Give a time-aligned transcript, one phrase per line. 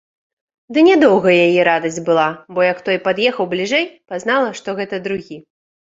[0.75, 3.85] Ды нядоўга яе радасць была, бо як той пад'ехаў бліжэй,
[4.15, 5.37] пазнала, што гэта другі.